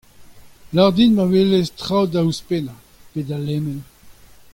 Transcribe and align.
lavar 0.73 0.93
din 0.95 1.11
ma 1.15 1.23
welez 1.31 1.67
traoù 1.79 2.05
da 2.13 2.19
ouzhpennañ 2.23 2.79
(pe 3.11 3.19
da 3.27 3.37
lemel). 3.45 3.79